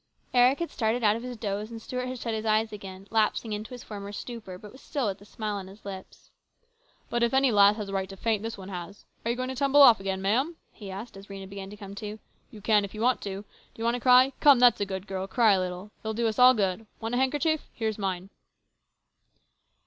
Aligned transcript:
Eric 0.33 0.57
had 0.57 0.71
started 0.71 1.03
out 1.03 1.15
of 1.15 1.21
his 1.21 1.37
doze 1.37 1.69
and 1.69 1.79
Stuart 1.79 2.07
had 2.07 2.17
shut 2.17 2.33
his 2.33 2.43
eyes 2.43 2.73
again, 2.73 3.07
lapsing 3.11 3.53
into 3.53 3.69
his 3.69 3.83
former 3.83 4.11
stupor, 4.11 4.57
but 4.57 4.79
still 4.79 5.05
with 5.05 5.21
a 5.21 5.25
smile 5.25 5.57
on 5.57 5.67
his 5.67 5.85
lips." 5.85 6.31
But 7.11 7.21
if 7.21 7.35
any 7.35 7.51
lass 7.51 7.75
has 7.75 7.87
a 7.89 7.93
right 7.93 8.09
to 8.09 8.17
faint, 8.17 8.41
this 8.41 8.57
one 8.57 8.69
has. 8.69 9.05
Are 9.23 9.29
you 9.29 9.37
going 9.37 9.49
to 9.49 9.55
tumble 9.55 9.83
off 9.83 9.99
again, 9.99 10.19
ma'am?" 10.19 10.55
he 10.81 10.89
asked 10.89 11.15
as 11.17 11.27
Rhena 11.27 11.47
began 11.47 11.69
to 11.69 11.77
come 11.77 11.93
to." 11.93 12.17
You 12.49 12.61
can, 12.61 12.83
if 12.83 12.95
you 12.95 13.01
want 13.01 13.21
to. 13.21 13.43
Do 13.43 13.45
you 13.75 13.83
want 13.83 13.93
to 13.93 13.99
cry? 14.01 14.33
Come, 14.39 14.57
that's 14.57 14.81
a 14.81 14.87
good 14.87 15.05
girl! 15.05 15.27
Cry 15.27 15.51
a 15.53 15.59
little. 15.59 15.91
It'll 16.01 16.15
do 16.15 16.27
us 16.27 16.39
all 16.39 16.55
good. 16.55 16.87
Want 16.99 17.13
a 17.13 17.19
handkerchief? 17.19 17.69
Here's 17.71 17.99
mine." 17.99 18.23
THE 18.23 18.29
CONFERENCE. 18.29 18.37